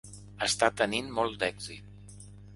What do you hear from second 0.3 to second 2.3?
Està tenint molt d'èxit.